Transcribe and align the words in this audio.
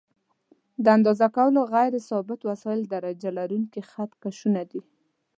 د 0.83 0.85
اندازه 0.97 1.27
کولو 1.37 1.61
غیر 1.73 1.93
ثابت 2.09 2.39
وسایل 2.49 2.81
درجه 2.93 3.29
لرونکي 3.37 3.81
خط 3.91 4.11
کشونه 4.23 4.61
دي. 4.71 4.81